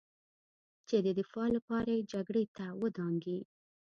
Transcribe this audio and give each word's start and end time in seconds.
چې 0.87 0.97
د 1.05 1.07
دفاع 1.19 1.47
لپاره 1.57 1.89
یې 1.97 2.07
جګړې 2.13 2.43
ته 2.55 2.65
ودانګي 2.81 3.39